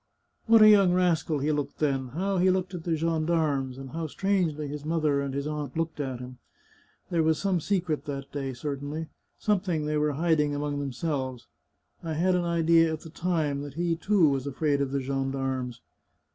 [0.47, 2.07] What a young rascal he looked then!
[2.07, 5.99] How he looked at the gendarmes, and how strangely his mother and his aunt looked
[5.99, 6.39] at him!
[7.11, 11.45] There was some secret that day, certainly— something they were hiding among themselves.
[12.01, 15.81] I had an idea at the time that he, too, was afraid of the gendarmes."